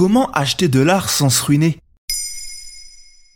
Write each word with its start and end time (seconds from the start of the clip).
Comment 0.00 0.30
acheter 0.30 0.68
de 0.68 0.80
l'art 0.80 1.10
sans 1.10 1.28
se 1.28 1.44
ruiner? 1.44 1.76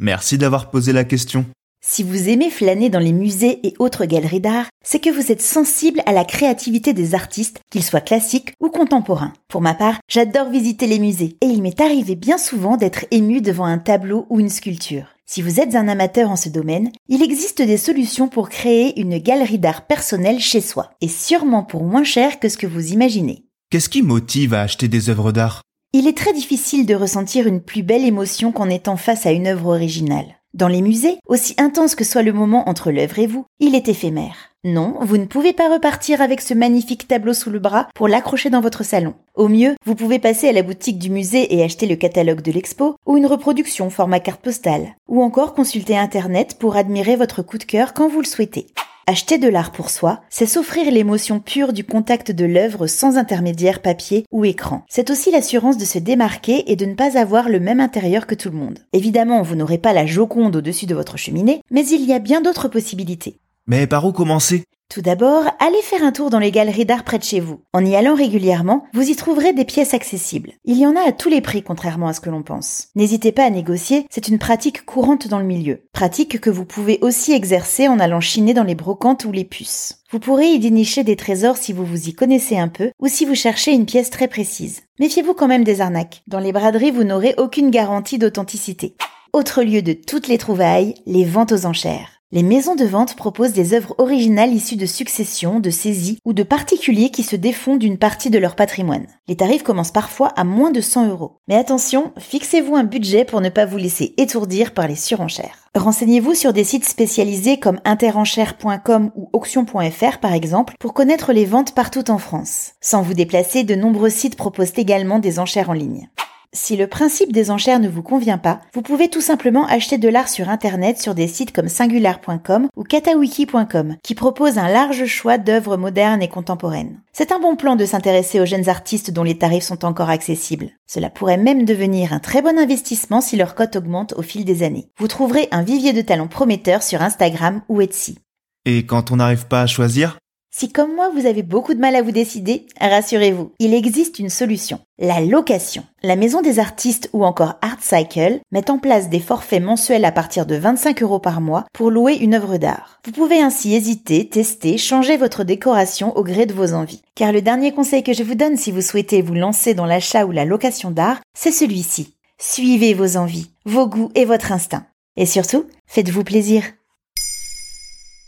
Merci 0.00 0.38
d'avoir 0.38 0.70
posé 0.70 0.94
la 0.94 1.04
question. 1.04 1.44
Si 1.84 2.02
vous 2.02 2.30
aimez 2.30 2.48
flâner 2.48 2.88
dans 2.88 3.00
les 3.00 3.12
musées 3.12 3.60
et 3.66 3.74
autres 3.78 4.06
galeries 4.06 4.40
d'art, 4.40 4.68
c'est 4.82 4.98
que 4.98 5.10
vous 5.10 5.30
êtes 5.30 5.42
sensible 5.42 6.00
à 6.06 6.12
la 6.12 6.24
créativité 6.24 6.94
des 6.94 7.14
artistes, 7.14 7.60
qu'ils 7.70 7.82
soient 7.82 8.00
classiques 8.00 8.54
ou 8.60 8.70
contemporains. 8.70 9.34
Pour 9.46 9.60
ma 9.60 9.74
part, 9.74 9.98
j'adore 10.08 10.48
visiter 10.48 10.86
les 10.86 10.98
musées 10.98 11.36
et 11.42 11.46
il 11.48 11.60
m'est 11.60 11.82
arrivé 11.82 12.14
bien 12.14 12.38
souvent 12.38 12.78
d'être 12.78 13.04
ému 13.10 13.42
devant 13.42 13.66
un 13.66 13.76
tableau 13.76 14.24
ou 14.30 14.40
une 14.40 14.48
sculpture. 14.48 15.08
Si 15.26 15.42
vous 15.42 15.60
êtes 15.60 15.74
un 15.74 15.86
amateur 15.86 16.30
en 16.30 16.36
ce 16.36 16.48
domaine, 16.48 16.90
il 17.10 17.22
existe 17.22 17.60
des 17.60 17.76
solutions 17.76 18.28
pour 18.28 18.48
créer 18.48 18.98
une 18.98 19.18
galerie 19.18 19.58
d'art 19.58 19.86
personnelle 19.86 20.40
chez 20.40 20.62
soi, 20.62 20.92
et 21.02 21.08
sûrement 21.08 21.62
pour 21.62 21.84
moins 21.84 22.04
cher 22.04 22.40
que 22.40 22.48
ce 22.48 22.56
que 22.56 22.66
vous 22.66 22.94
imaginez. 22.94 23.44
Qu'est-ce 23.68 23.90
qui 23.90 24.00
motive 24.00 24.54
à 24.54 24.62
acheter 24.62 24.88
des 24.88 25.10
œuvres 25.10 25.30
d'art? 25.30 25.60
Il 25.96 26.08
est 26.08 26.16
très 26.16 26.32
difficile 26.32 26.86
de 26.86 26.94
ressentir 26.96 27.46
une 27.46 27.60
plus 27.60 27.84
belle 27.84 28.04
émotion 28.04 28.50
qu'en 28.50 28.68
étant 28.68 28.96
face 28.96 29.26
à 29.26 29.30
une 29.30 29.46
œuvre 29.46 29.68
originale. 29.68 30.26
Dans 30.52 30.66
les 30.66 30.82
musées, 30.82 31.18
aussi 31.28 31.54
intense 31.56 31.94
que 31.94 32.02
soit 32.02 32.24
le 32.24 32.32
moment 32.32 32.68
entre 32.68 32.90
l'œuvre 32.90 33.20
et 33.20 33.28
vous, 33.28 33.44
il 33.60 33.76
est 33.76 33.88
éphémère. 33.88 34.34
Non, 34.64 34.96
vous 35.02 35.18
ne 35.18 35.26
pouvez 35.26 35.52
pas 35.52 35.72
repartir 35.72 36.20
avec 36.20 36.40
ce 36.40 36.52
magnifique 36.52 37.06
tableau 37.06 37.32
sous 37.32 37.50
le 37.50 37.60
bras 37.60 37.86
pour 37.94 38.08
l'accrocher 38.08 38.50
dans 38.50 38.60
votre 38.60 38.82
salon. 38.82 39.14
Au 39.36 39.46
mieux, 39.46 39.76
vous 39.86 39.94
pouvez 39.94 40.18
passer 40.18 40.48
à 40.48 40.52
la 40.52 40.64
boutique 40.64 40.98
du 40.98 41.10
musée 41.10 41.54
et 41.54 41.62
acheter 41.62 41.86
le 41.86 41.94
catalogue 41.94 42.42
de 42.42 42.50
l'expo, 42.50 42.96
ou 43.06 43.16
une 43.16 43.26
reproduction 43.26 43.88
format 43.88 44.18
carte 44.18 44.42
postale, 44.42 44.96
ou 45.06 45.22
encore 45.22 45.54
consulter 45.54 45.96
Internet 45.96 46.56
pour 46.58 46.74
admirer 46.74 47.14
votre 47.14 47.42
coup 47.42 47.58
de 47.58 47.62
cœur 47.62 47.94
quand 47.94 48.08
vous 48.08 48.18
le 48.18 48.26
souhaitez. 48.26 48.66
Acheter 49.06 49.36
de 49.36 49.48
l'art 49.48 49.70
pour 49.70 49.90
soi, 49.90 50.22
c'est 50.30 50.46
s'offrir 50.46 50.90
l'émotion 50.90 51.38
pure 51.38 51.74
du 51.74 51.84
contact 51.84 52.32
de 52.32 52.46
l'œuvre 52.46 52.86
sans 52.86 53.18
intermédiaire 53.18 53.82
papier 53.82 54.24
ou 54.32 54.46
écran. 54.46 54.82
C'est 54.88 55.10
aussi 55.10 55.30
l'assurance 55.30 55.76
de 55.76 55.84
se 55.84 55.98
démarquer 55.98 56.72
et 56.72 56.76
de 56.76 56.86
ne 56.86 56.94
pas 56.94 57.18
avoir 57.18 57.50
le 57.50 57.60
même 57.60 57.80
intérieur 57.80 58.26
que 58.26 58.34
tout 58.34 58.48
le 58.48 58.56
monde. 58.56 58.78
Évidemment, 58.94 59.42
vous 59.42 59.56
n'aurez 59.56 59.76
pas 59.76 59.92
la 59.92 60.06
joconde 60.06 60.56
au-dessus 60.56 60.86
de 60.86 60.94
votre 60.94 61.18
cheminée, 61.18 61.60
mais 61.70 61.86
il 61.86 62.06
y 62.06 62.14
a 62.14 62.18
bien 62.18 62.40
d'autres 62.40 62.68
possibilités. 62.68 63.36
Mais 63.66 63.86
par 63.86 64.04
où 64.04 64.12
commencer? 64.12 64.64
Tout 64.90 65.00
d'abord, 65.00 65.44
allez 65.58 65.80
faire 65.82 66.04
un 66.04 66.12
tour 66.12 66.28
dans 66.28 66.38
les 66.38 66.50
galeries 66.50 66.84
d'art 66.84 67.02
près 67.02 67.18
de 67.18 67.24
chez 67.24 67.40
vous. 67.40 67.62
En 67.72 67.84
y 67.84 67.96
allant 67.96 68.14
régulièrement, 68.14 68.84
vous 68.92 69.08
y 69.08 69.16
trouverez 69.16 69.54
des 69.54 69.64
pièces 69.64 69.94
accessibles. 69.94 70.52
Il 70.66 70.76
y 70.76 70.86
en 70.86 70.94
a 70.94 71.00
à 71.00 71.12
tous 71.12 71.30
les 71.30 71.40
prix 71.40 71.62
contrairement 71.62 72.08
à 72.08 72.12
ce 72.12 72.20
que 72.20 72.28
l'on 72.28 72.42
pense. 72.42 72.88
N'hésitez 72.94 73.32
pas 73.32 73.44
à 73.44 73.50
négocier, 73.50 74.06
c'est 74.10 74.28
une 74.28 74.38
pratique 74.38 74.84
courante 74.84 75.28
dans 75.28 75.38
le 75.38 75.46
milieu. 75.46 75.80
Pratique 75.92 76.38
que 76.38 76.50
vous 76.50 76.66
pouvez 76.66 76.98
aussi 77.00 77.32
exercer 77.32 77.88
en 77.88 77.98
allant 77.98 78.20
chiner 78.20 78.52
dans 78.52 78.62
les 78.62 78.74
brocantes 78.74 79.24
ou 79.24 79.32
les 79.32 79.44
puces. 79.44 80.02
Vous 80.10 80.20
pourrez 80.20 80.48
y 80.48 80.58
dénicher 80.58 81.02
des 81.02 81.16
trésors 81.16 81.56
si 81.56 81.72
vous 81.72 81.86
vous 81.86 82.08
y 82.08 82.12
connaissez 82.12 82.58
un 82.58 82.68
peu 82.68 82.90
ou 83.00 83.08
si 83.08 83.24
vous 83.24 83.34
cherchez 83.34 83.72
une 83.72 83.86
pièce 83.86 84.10
très 84.10 84.28
précise. 84.28 84.82
Méfiez-vous 85.00 85.34
quand 85.34 85.48
même 85.48 85.64
des 85.64 85.80
arnaques. 85.80 86.22
Dans 86.26 86.40
les 86.40 86.52
braderies, 86.52 86.90
vous 86.90 87.04
n'aurez 87.04 87.34
aucune 87.38 87.70
garantie 87.70 88.18
d'authenticité. 88.18 88.94
Autre 89.32 89.62
lieu 89.64 89.80
de 89.80 89.94
toutes 89.94 90.28
les 90.28 90.38
trouvailles, 90.38 90.94
les 91.06 91.24
ventes 91.24 91.50
aux 91.50 91.66
enchères. 91.66 92.13
Les 92.34 92.42
maisons 92.42 92.74
de 92.74 92.84
vente 92.84 93.14
proposent 93.14 93.52
des 93.52 93.74
œuvres 93.74 93.94
originales 93.98 94.52
issues 94.52 94.74
de 94.74 94.86
successions, 94.86 95.60
de 95.60 95.70
saisies 95.70 96.18
ou 96.24 96.32
de 96.32 96.42
particuliers 96.42 97.10
qui 97.10 97.22
se 97.22 97.36
défont 97.36 97.76
d'une 97.76 97.96
partie 97.96 98.28
de 98.28 98.40
leur 98.40 98.56
patrimoine. 98.56 99.06
Les 99.28 99.36
tarifs 99.36 99.62
commencent 99.62 99.92
parfois 99.92 100.30
à 100.30 100.42
moins 100.42 100.72
de 100.72 100.80
100 100.80 101.10
euros. 101.10 101.36
Mais 101.46 101.54
attention, 101.54 102.12
fixez-vous 102.18 102.74
un 102.74 102.82
budget 102.82 103.24
pour 103.24 103.40
ne 103.40 103.50
pas 103.50 103.66
vous 103.66 103.76
laisser 103.76 104.14
étourdir 104.16 104.74
par 104.74 104.88
les 104.88 104.96
surenchères. 104.96 105.70
Renseignez-vous 105.76 106.34
sur 106.34 106.52
des 106.52 106.64
sites 106.64 106.88
spécialisés 106.88 107.60
comme 107.60 107.78
interenchères.com 107.84 109.12
ou 109.14 109.28
auction.fr 109.32 110.18
par 110.18 110.32
exemple 110.32 110.74
pour 110.80 110.92
connaître 110.92 111.32
les 111.32 111.44
ventes 111.44 111.72
partout 111.72 112.10
en 112.10 112.18
France. 112.18 112.72
Sans 112.80 113.02
vous 113.02 113.14
déplacer, 113.14 113.62
de 113.62 113.76
nombreux 113.76 114.10
sites 114.10 114.34
proposent 114.34 114.72
également 114.76 115.20
des 115.20 115.38
enchères 115.38 115.70
en 115.70 115.74
ligne. 115.74 116.08
Si 116.56 116.76
le 116.76 116.86
principe 116.86 117.32
des 117.32 117.50
enchères 117.50 117.80
ne 117.80 117.88
vous 117.88 118.04
convient 118.04 118.38
pas, 118.38 118.60
vous 118.74 118.80
pouvez 118.80 119.08
tout 119.08 119.20
simplement 119.20 119.66
acheter 119.66 119.98
de 119.98 120.08
l'art 120.08 120.28
sur 120.28 120.48
Internet 120.48 121.00
sur 121.00 121.16
des 121.16 121.26
sites 121.26 121.50
comme 121.50 121.66
singular.com 121.66 122.68
ou 122.76 122.84
katawiki.com, 122.84 123.96
qui 124.04 124.14
proposent 124.14 124.58
un 124.58 124.68
large 124.68 125.04
choix 125.06 125.36
d'œuvres 125.36 125.76
modernes 125.76 126.22
et 126.22 126.28
contemporaines. 126.28 127.00
C'est 127.12 127.32
un 127.32 127.40
bon 127.40 127.56
plan 127.56 127.74
de 127.74 127.84
s'intéresser 127.84 128.38
aux 128.38 128.46
jeunes 128.46 128.68
artistes 128.68 129.10
dont 129.10 129.24
les 129.24 129.36
tarifs 129.36 129.64
sont 129.64 129.84
encore 129.84 130.10
accessibles. 130.10 130.70
Cela 130.86 131.10
pourrait 131.10 131.38
même 131.38 131.64
devenir 131.64 132.12
un 132.12 132.20
très 132.20 132.40
bon 132.40 132.56
investissement 132.56 133.20
si 133.20 133.36
leur 133.36 133.56
cote 133.56 133.74
augmente 133.74 134.14
au 134.16 134.22
fil 134.22 134.44
des 134.44 134.62
années. 134.62 134.86
Vous 134.96 135.08
trouverez 135.08 135.48
un 135.50 135.64
vivier 135.64 135.92
de 135.92 136.02
talents 136.02 136.28
prometteurs 136.28 136.84
sur 136.84 137.02
Instagram 137.02 137.62
ou 137.68 137.80
Etsy. 137.80 138.16
Et 138.64 138.86
quand 138.86 139.10
on 139.10 139.16
n'arrive 139.16 139.48
pas 139.48 139.62
à 139.62 139.66
choisir 139.66 140.18
Si 140.56 140.70
comme 140.70 140.94
moi 140.94 141.10
vous 141.12 141.26
avez 141.26 141.42
beaucoup 141.42 141.74
de 141.74 141.80
mal 141.80 141.96
à 141.96 142.02
vous 142.02 142.12
décider, 142.12 142.66
rassurez-vous, 142.80 143.50
il 143.58 143.74
existe 143.74 144.20
une 144.20 144.28
solution. 144.28 144.78
La 145.00 145.20
location. 145.20 145.82
La 146.04 146.14
maison 146.14 146.42
des 146.42 146.60
artistes 146.60 147.10
ou 147.12 147.24
encore 147.24 147.56
Art 147.60 147.82
Cycle 147.82 148.38
met 148.52 148.70
en 148.70 148.78
place 148.78 149.08
des 149.08 149.18
forfaits 149.18 149.60
mensuels 149.60 150.04
à 150.04 150.12
partir 150.12 150.46
de 150.46 150.54
25 150.54 151.02
euros 151.02 151.18
par 151.18 151.40
mois 151.40 151.64
pour 151.72 151.90
louer 151.90 152.14
une 152.14 152.34
œuvre 152.34 152.56
d'art. 152.56 153.00
Vous 153.04 153.10
pouvez 153.10 153.42
ainsi 153.42 153.74
hésiter, 153.74 154.28
tester, 154.28 154.78
changer 154.78 155.16
votre 155.16 155.42
décoration 155.42 156.16
au 156.16 156.22
gré 156.22 156.46
de 156.46 156.54
vos 156.54 156.72
envies. 156.72 157.02
Car 157.16 157.32
le 157.32 157.42
dernier 157.42 157.72
conseil 157.72 158.04
que 158.04 158.12
je 158.12 158.22
vous 158.22 158.36
donne 158.36 158.56
si 158.56 158.70
vous 158.70 158.80
souhaitez 158.80 159.22
vous 159.22 159.34
lancer 159.34 159.74
dans 159.74 159.86
l'achat 159.86 160.24
ou 160.24 160.30
la 160.30 160.44
location 160.44 160.92
d'art, 160.92 161.20
c'est 161.36 161.50
celui-ci. 161.50 162.14
Suivez 162.38 162.94
vos 162.94 163.16
envies, 163.16 163.50
vos 163.64 163.88
goûts 163.88 164.12
et 164.14 164.24
votre 164.24 164.52
instinct. 164.52 164.86
Et 165.16 165.26
surtout, 165.26 165.64
faites-vous 165.88 166.22
plaisir. 166.22 166.62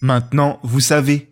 Maintenant, 0.00 0.60
vous 0.62 0.80
savez, 0.80 1.31